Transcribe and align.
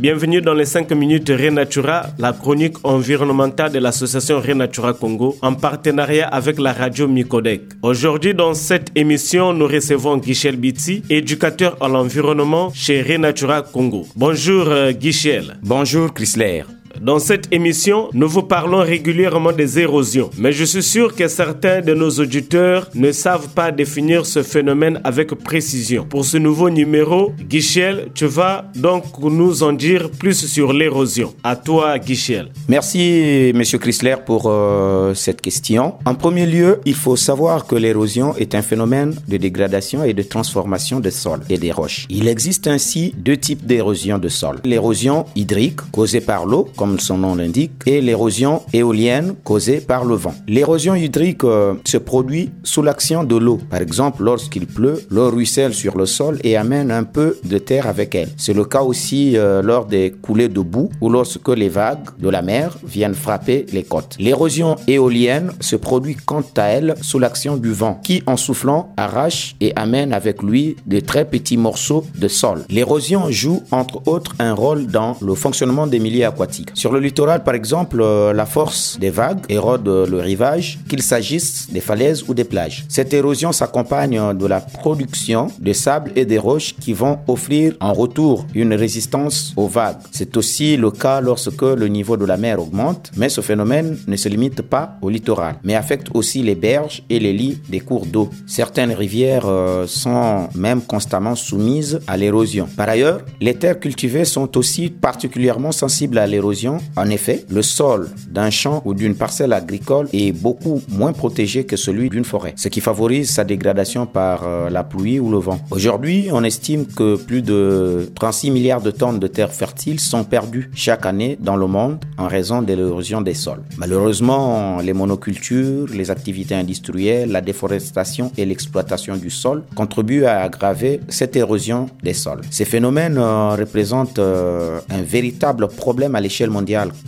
Bienvenue 0.00 0.40
dans 0.40 0.54
les 0.54 0.64
5 0.64 0.90
minutes 0.92 1.28
Renatura, 1.28 2.06
la 2.18 2.32
chronique 2.32 2.76
environnementale 2.84 3.70
de 3.70 3.78
l'association 3.78 4.40
Renatura 4.40 4.94
Congo 4.94 5.36
en 5.42 5.52
partenariat 5.52 6.26
avec 6.26 6.58
la 6.58 6.72
radio 6.72 7.06
Micodec. 7.06 7.60
Aujourd'hui, 7.82 8.32
dans 8.32 8.54
cette 8.54 8.90
émission, 8.94 9.52
nous 9.52 9.66
recevons 9.66 10.16
Guichel 10.16 10.56
Biti, 10.56 11.02
éducateur 11.10 11.76
à 11.82 11.88
l'environnement 11.88 12.72
chez 12.72 13.02
Renatura 13.02 13.60
Congo. 13.60 14.06
Bonjour 14.16 14.68
euh, 14.68 14.92
Guichel. 14.92 15.58
Bonjour 15.62 16.14
Chrysler. 16.14 16.62
Dans 17.00 17.18
cette 17.18 17.50
émission, 17.50 18.10
nous 18.12 18.28
vous 18.28 18.42
parlons 18.42 18.80
régulièrement 18.80 19.52
des 19.52 19.78
érosions, 19.78 20.28
mais 20.36 20.52
je 20.52 20.64
suis 20.64 20.82
sûr 20.82 21.14
que 21.14 21.28
certains 21.28 21.80
de 21.80 21.94
nos 21.94 22.10
auditeurs 22.10 22.90
ne 22.94 23.10
savent 23.10 23.48
pas 23.54 23.72
définir 23.72 24.26
ce 24.26 24.42
phénomène 24.42 25.00
avec 25.02 25.34
précision. 25.34 26.04
Pour 26.04 26.26
ce 26.26 26.36
nouveau 26.36 26.68
numéro, 26.68 27.32
Guichel, 27.40 28.08
tu 28.12 28.26
vas 28.26 28.66
donc 28.76 29.04
nous 29.18 29.62
en 29.62 29.72
dire 29.72 30.10
plus 30.10 30.46
sur 30.46 30.74
l'érosion. 30.74 31.32
À 31.42 31.56
toi, 31.56 31.98
Guichel. 31.98 32.50
Merci, 32.68 33.50
Monsieur 33.54 33.78
Chrysler, 33.78 34.16
pour 34.26 34.42
euh, 34.44 35.14
cette 35.14 35.40
question. 35.40 35.94
En 36.04 36.14
premier 36.14 36.44
lieu, 36.44 36.80
il 36.84 36.94
faut 36.94 37.16
savoir 37.16 37.66
que 37.66 37.76
l'érosion 37.76 38.36
est 38.36 38.54
un 38.54 38.62
phénomène 38.62 39.14
de 39.26 39.38
dégradation 39.38 40.04
et 40.04 40.12
de 40.12 40.22
transformation 40.22 41.00
des 41.00 41.10
sols 41.12 41.40
et 41.48 41.56
des 41.56 41.72
roches. 41.72 42.04
Il 42.10 42.28
existe 42.28 42.66
ainsi 42.66 43.14
deux 43.16 43.38
types 43.38 43.64
d'érosion 43.64 44.18
de 44.18 44.28
sol. 44.28 44.60
L'érosion 44.64 45.24
hydrique, 45.34 45.80
causée 45.92 46.20
par 46.20 46.44
l'eau, 46.44 46.68
comme 46.76 46.89
son 46.98 47.18
nom 47.18 47.34
l'indique, 47.34 47.72
et 47.86 48.00
l'érosion 48.00 48.62
éolienne 48.72 49.34
causée 49.44 49.80
par 49.80 50.04
le 50.04 50.14
vent. 50.14 50.34
L'érosion 50.48 50.94
hydrique 50.94 51.44
euh, 51.44 51.74
se 51.84 51.96
produit 51.98 52.50
sous 52.62 52.82
l'action 52.82 53.24
de 53.24 53.36
l'eau. 53.36 53.60
Par 53.70 53.80
exemple, 53.80 54.22
lorsqu'il 54.22 54.66
pleut, 54.66 55.00
l'eau 55.10 55.30
ruisselle 55.30 55.74
sur 55.74 55.96
le 55.96 56.06
sol 56.06 56.38
et 56.42 56.56
amène 56.56 56.90
un 56.90 57.04
peu 57.04 57.38
de 57.44 57.58
terre 57.58 57.86
avec 57.86 58.14
elle. 58.14 58.30
C'est 58.36 58.54
le 58.54 58.64
cas 58.64 58.82
aussi 58.82 59.36
euh, 59.36 59.62
lors 59.62 59.86
des 59.86 60.10
coulées 60.10 60.48
de 60.48 60.60
boue 60.60 60.90
ou 61.00 61.08
lorsque 61.08 61.48
les 61.48 61.68
vagues 61.68 62.08
de 62.18 62.28
la 62.28 62.42
mer 62.42 62.76
viennent 62.84 63.14
frapper 63.14 63.66
les 63.72 63.82
côtes. 63.82 64.16
L'érosion 64.18 64.76
éolienne 64.86 65.52
se 65.60 65.76
produit 65.76 66.16
quant 66.16 66.44
à 66.56 66.64
elle 66.64 66.94
sous 67.02 67.18
l'action 67.18 67.56
du 67.56 67.72
vent 67.72 68.00
qui, 68.02 68.22
en 68.26 68.36
soufflant, 68.36 68.92
arrache 68.96 69.56
et 69.60 69.72
amène 69.76 70.12
avec 70.12 70.42
lui 70.42 70.76
de 70.86 71.00
très 71.00 71.24
petits 71.24 71.56
morceaux 71.56 72.04
de 72.16 72.28
sol. 72.28 72.64
L'érosion 72.68 73.30
joue 73.30 73.62
entre 73.70 74.06
autres 74.06 74.34
un 74.38 74.54
rôle 74.54 74.86
dans 74.86 75.16
le 75.20 75.34
fonctionnement 75.34 75.86
des 75.86 75.98
milieux 75.98 76.26
aquatiques. 76.26 76.70
Sur 76.80 76.92
le 76.92 77.00
littoral, 77.00 77.44
par 77.44 77.54
exemple, 77.54 78.00
euh, 78.00 78.32
la 78.32 78.46
force 78.46 78.98
des 78.98 79.10
vagues 79.10 79.44
érode 79.50 79.86
le 79.86 80.18
rivage, 80.18 80.78
qu'il 80.88 81.02
s'agisse 81.02 81.70
des 81.70 81.82
falaises 81.82 82.24
ou 82.26 82.32
des 82.32 82.44
plages. 82.44 82.86
Cette 82.88 83.12
érosion 83.12 83.52
s'accompagne 83.52 84.18
de 84.34 84.46
la 84.46 84.62
production 84.62 85.48
de 85.58 85.74
sable 85.74 86.10
et 86.16 86.24
des 86.24 86.38
roches 86.38 86.74
qui 86.80 86.94
vont 86.94 87.18
offrir 87.28 87.74
en 87.80 87.92
retour 87.92 88.46
une 88.54 88.72
résistance 88.72 89.52
aux 89.58 89.66
vagues. 89.66 89.98
C'est 90.10 90.38
aussi 90.38 90.78
le 90.78 90.90
cas 90.90 91.20
lorsque 91.20 91.60
le 91.60 91.86
niveau 91.88 92.16
de 92.16 92.24
la 92.24 92.38
mer 92.38 92.58
augmente, 92.58 93.10
mais 93.14 93.28
ce 93.28 93.42
phénomène 93.42 93.98
ne 94.06 94.16
se 94.16 94.30
limite 94.30 94.62
pas 94.62 94.96
au 95.02 95.10
littoral, 95.10 95.56
mais 95.62 95.74
affecte 95.74 96.08
aussi 96.14 96.42
les 96.42 96.54
berges 96.54 97.02
et 97.10 97.18
les 97.18 97.34
lits 97.34 97.60
des 97.68 97.80
cours 97.80 98.06
d'eau. 98.06 98.30
Certaines 98.46 98.92
rivières 98.92 99.44
euh, 99.44 99.86
sont 99.86 100.48
même 100.54 100.80
constamment 100.80 101.34
soumises 101.34 102.00
à 102.06 102.16
l'érosion. 102.16 102.66
Par 102.74 102.88
ailleurs, 102.88 103.20
les 103.38 103.52
terres 103.52 103.78
cultivées 103.78 104.24
sont 104.24 104.56
aussi 104.56 104.88
particulièrement 104.88 105.72
sensibles 105.72 106.16
à 106.16 106.26
l'érosion 106.26 106.69
en 106.96 107.10
effet, 107.10 107.44
le 107.50 107.62
sol 107.62 108.08
d'un 108.30 108.50
champ 108.50 108.82
ou 108.84 108.94
d'une 108.94 109.14
parcelle 109.14 109.52
agricole 109.52 110.08
est 110.12 110.32
beaucoup 110.32 110.82
moins 110.88 111.12
protégé 111.12 111.64
que 111.64 111.76
celui 111.76 112.10
d'une 112.10 112.24
forêt, 112.24 112.54
ce 112.56 112.68
qui 112.68 112.80
favorise 112.80 113.30
sa 113.30 113.44
dégradation 113.44 114.06
par 114.06 114.42
euh, 114.46 114.70
la 114.70 114.84
pluie 114.84 115.18
ou 115.18 115.30
le 115.30 115.38
vent. 115.38 115.60
Aujourd'hui, 115.70 116.28
on 116.32 116.44
estime 116.44 116.86
que 116.86 117.16
plus 117.16 117.42
de 117.42 118.10
36 118.14 118.50
milliards 118.50 118.80
de 118.80 118.90
tonnes 118.90 119.18
de 119.18 119.26
terres 119.26 119.52
fertiles 119.52 120.00
sont 120.00 120.24
perdues 120.24 120.70
chaque 120.74 121.06
année 121.06 121.36
dans 121.40 121.56
le 121.56 121.66
monde 121.66 121.98
en 122.18 122.28
raison 122.28 122.62
de 122.62 122.72
l'érosion 122.72 123.20
des 123.20 123.34
sols. 123.34 123.62
Malheureusement, 123.78 124.80
les 124.80 124.92
monocultures, 124.92 125.86
les 125.92 126.10
activités 126.10 126.54
industrielles, 126.54 127.30
la 127.30 127.40
déforestation 127.40 128.32
et 128.36 128.44
l'exploitation 128.44 129.16
du 129.16 129.30
sol 129.30 129.64
contribuent 129.74 130.24
à 130.24 130.42
aggraver 130.42 131.00
cette 131.08 131.36
érosion 131.36 131.86
des 132.02 132.14
sols. 132.14 132.42
Ces 132.50 132.64
phénomènes 132.64 133.18
euh, 133.18 133.56
représentent 133.56 134.18
euh, 134.18 134.80
un 134.90 135.02
véritable 135.02 135.68
problème 135.68 136.14
à 136.14 136.20
l'échelle 136.20 136.49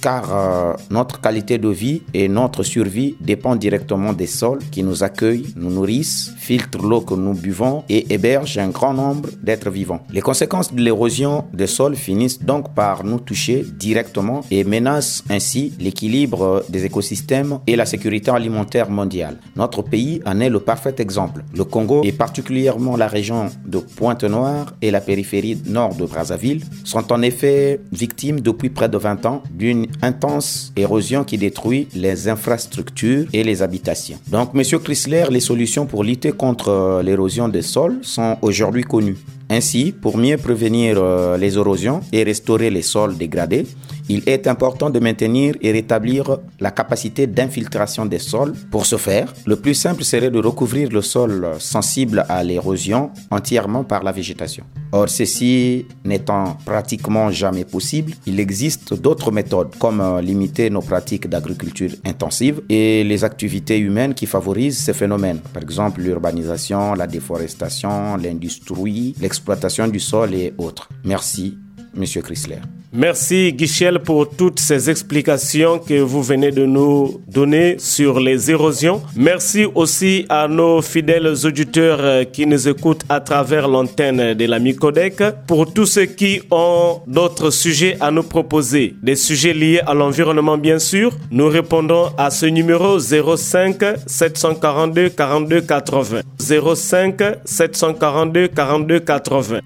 car 0.00 0.24
euh, 0.30 0.72
notre 0.90 1.20
qualité 1.20 1.58
de 1.58 1.68
vie 1.68 2.02
et 2.14 2.28
notre 2.28 2.62
survie 2.62 3.16
dépendent 3.20 3.58
directement 3.58 4.12
des 4.12 4.26
sols 4.26 4.60
qui 4.70 4.82
nous 4.82 5.02
accueillent, 5.02 5.52
nous 5.56 5.70
nourrissent, 5.70 6.32
filtrent 6.38 6.82
l'eau 6.82 7.00
que 7.00 7.14
nous 7.14 7.34
buvons 7.34 7.84
et 7.88 8.12
hébergent 8.12 8.58
un 8.58 8.68
grand 8.68 8.94
nombre 8.94 9.28
d'êtres 9.42 9.70
vivants. 9.70 10.02
Les 10.12 10.20
conséquences 10.20 10.72
de 10.72 10.80
l'érosion 10.80 11.44
des 11.52 11.66
sols 11.66 11.96
finissent 11.96 12.42
donc 12.42 12.74
par 12.74 13.04
nous 13.04 13.18
toucher 13.20 13.64
directement 13.78 14.42
et 14.50 14.64
menacent 14.64 15.22
ainsi 15.30 15.72
l'équilibre 15.78 16.64
des 16.68 16.84
écosystèmes 16.84 17.58
et 17.66 17.76
la 17.76 17.86
sécurité 17.86 18.30
alimentaire 18.30 18.90
mondiale. 18.90 19.38
Notre 19.56 19.82
pays 19.82 20.20
en 20.26 20.40
est 20.40 20.50
le 20.50 20.60
parfait 20.60 20.94
exemple. 20.98 21.44
Le 21.54 21.64
Congo 21.64 22.02
et 22.04 22.12
particulièrement 22.12 22.96
la 22.96 23.08
région 23.08 23.50
de 23.66 23.78
Pointe-Noire 23.78 24.74
et 24.82 24.90
la 24.90 25.00
périphérie 25.00 25.60
nord 25.66 25.94
de 25.94 26.04
Brazzaville 26.04 26.62
sont 26.84 27.12
en 27.12 27.22
effet 27.22 27.80
victimes 27.92 28.40
depuis 28.40 28.70
près 28.70 28.88
de 28.88 28.98
20 28.98 29.26
ans 29.26 29.31
d'une 29.50 29.86
intense 30.02 30.72
érosion 30.76 31.24
qui 31.24 31.38
détruit 31.38 31.88
les 31.94 32.28
infrastructures 32.28 33.26
et 33.32 33.44
les 33.44 33.62
habitations. 33.62 34.18
Donc, 34.28 34.54
Monsieur 34.54 34.78
Chrysler, 34.78 35.24
les 35.30 35.40
solutions 35.40 35.86
pour 35.86 36.04
lutter 36.04 36.32
contre 36.32 36.68
euh, 36.68 37.02
l'érosion 37.02 37.48
des 37.48 37.62
sols 37.62 37.98
sont 38.02 38.36
aujourd'hui 38.42 38.82
connues. 38.82 39.16
Ainsi, 39.52 39.92
pour 39.92 40.16
mieux 40.16 40.38
prévenir 40.38 40.96
euh, 40.96 41.36
les 41.36 41.58
érosions 41.58 42.00
et 42.10 42.22
restaurer 42.22 42.70
les 42.70 42.80
sols 42.80 43.18
dégradés, 43.18 43.66
il 44.08 44.22
est 44.26 44.46
important 44.46 44.88
de 44.88 44.98
maintenir 44.98 45.54
et 45.60 45.72
rétablir 45.72 46.38
la 46.58 46.70
capacité 46.70 47.26
d'infiltration 47.26 48.06
des 48.06 48.18
sols. 48.18 48.54
Pour 48.70 48.86
ce 48.86 48.96
faire, 48.96 49.30
le 49.44 49.56
plus 49.56 49.74
simple 49.74 50.04
serait 50.04 50.30
de 50.30 50.38
recouvrir 50.38 50.88
le 50.88 51.02
sol 51.02 51.48
sensible 51.58 52.24
à 52.30 52.42
l'érosion 52.42 53.10
entièrement 53.30 53.84
par 53.84 54.02
la 54.02 54.12
végétation. 54.12 54.64
Or, 54.90 55.08
ceci 55.08 55.86
n'étant 56.04 56.56
pratiquement 56.64 57.30
jamais 57.30 57.64
possible, 57.64 58.12
il 58.26 58.40
existe 58.40 58.94
d'autres 58.94 59.30
méthodes 59.30 59.76
comme 59.78 60.00
euh, 60.00 60.22
limiter 60.22 60.70
nos 60.70 60.82
pratiques 60.82 61.28
d'agriculture 61.28 61.90
intensive 62.06 62.62
et 62.70 63.04
les 63.04 63.22
activités 63.22 63.78
humaines 63.78 64.14
qui 64.14 64.26
favorisent 64.26 64.78
ces 64.78 64.94
phénomènes. 64.94 65.40
Par 65.52 65.62
exemple, 65.62 66.00
l'urbanisation, 66.00 66.94
la 66.94 67.06
déforestation, 67.06 68.16
l'industrie, 68.16 69.14
l'exploitation 69.20 69.41
du 69.88 70.00
sol 70.00 70.34
et 70.34 70.54
autres. 70.58 70.88
Merci, 71.04 71.58
Monsieur 71.94 72.22
Chrysler. 72.22 72.58
Merci 72.94 73.54
Guichel 73.54 74.00
pour 74.00 74.28
toutes 74.28 74.60
ces 74.60 74.90
explications 74.90 75.78
que 75.78 75.98
vous 76.00 76.22
venez 76.22 76.50
de 76.50 76.66
nous 76.66 77.22
donner 77.26 77.76
sur 77.78 78.20
les 78.20 78.50
érosions. 78.50 79.00
Merci 79.16 79.64
aussi 79.74 80.26
à 80.28 80.46
nos 80.46 80.82
fidèles 80.82 81.28
auditeurs 81.46 82.00
euh, 82.00 82.24
qui 82.24 82.46
nous 82.46 82.68
écoutent 82.68 83.04
à 83.08 83.20
travers 83.20 83.66
l'antenne 83.66 84.34
de 84.34 84.44
la 84.44 84.58
Micodec. 84.58 85.22
Pour 85.46 85.72
tous 85.72 85.86
ceux 85.86 86.04
qui 86.04 86.42
ont 86.50 87.00
d'autres 87.06 87.48
sujets 87.50 87.96
à 87.98 88.10
nous 88.10 88.24
proposer, 88.24 88.94
des 89.02 89.16
sujets 89.16 89.54
liés 89.54 89.80
à 89.86 89.94
l'environnement 89.94 90.58
bien 90.58 90.78
sûr, 90.78 91.16
nous 91.30 91.48
répondons 91.48 92.10
à 92.18 92.30
ce 92.30 92.44
numéro 92.44 92.98
05 92.98 93.82
742 94.06 95.08
42 95.08 95.60
80. 95.62 96.20
05 96.38 97.22
742 97.46 98.48
42 98.48 99.00
80. 99.00 99.60